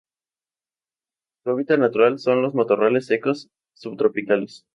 [1.43, 4.65] Su hábitat natural son los matorrales secos subtropicales.